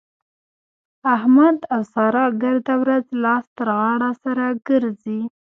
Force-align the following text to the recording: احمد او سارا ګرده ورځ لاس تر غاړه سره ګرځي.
احمد 1.15 1.57
او 1.73 1.81
سارا 1.93 2.25
ګرده 2.43 2.75
ورځ 2.83 3.05
لاس 3.23 3.45
تر 3.57 3.67
غاړه 3.77 4.11
سره 4.23 4.45
ګرځي. 4.67 5.19